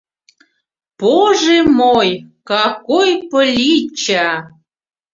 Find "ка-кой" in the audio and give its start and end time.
2.49-3.11